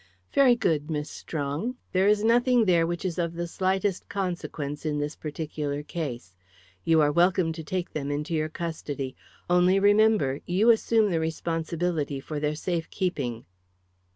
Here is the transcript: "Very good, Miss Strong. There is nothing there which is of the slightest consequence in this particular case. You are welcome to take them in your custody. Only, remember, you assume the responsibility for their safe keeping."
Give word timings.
"Very 0.33 0.55
good, 0.55 0.89
Miss 0.89 1.11
Strong. 1.11 1.75
There 1.91 2.07
is 2.07 2.23
nothing 2.23 2.65
there 2.65 2.87
which 2.87 3.05
is 3.05 3.19
of 3.19 3.35
the 3.35 3.45
slightest 3.45 4.09
consequence 4.09 4.83
in 4.83 4.97
this 4.97 5.15
particular 5.15 5.83
case. 5.83 6.33
You 6.83 7.01
are 7.01 7.11
welcome 7.11 7.53
to 7.53 7.63
take 7.63 7.93
them 7.93 8.09
in 8.09 8.25
your 8.27 8.49
custody. 8.49 9.15
Only, 9.47 9.79
remember, 9.79 10.39
you 10.47 10.71
assume 10.71 11.11
the 11.11 11.19
responsibility 11.19 12.19
for 12.19 12.39
their 12.39 12.55
safe 12.55 12.89
keeping." 12.89 13.45